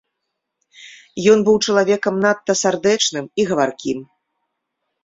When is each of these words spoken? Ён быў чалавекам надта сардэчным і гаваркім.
Ён 1.35 1.39
быў 1.49 1.57
чалавекам 1.65 2.15
надта 2.27 2.53
сардэчным 2.63 3.25
і 3.43 3.51
гаваркім. 3.53 3.99